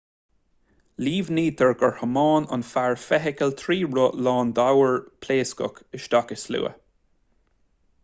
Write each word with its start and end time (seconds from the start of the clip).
líomhnaítear 1.07 1.73
gur 1.81 1.93
thiomáin 1.99 2.47
an 2.57 2.65
fear 2.71 2.97
feithicil 3.03 3.55
trí 3.61 3.79
roth 3.93 4.19
lán 4.29 4.57
d'ábhair 4.61 4.99
phléascach 5.27 5.81
isteach 6.01 6.39
i 6.39 6.43
slua 6.47 6.77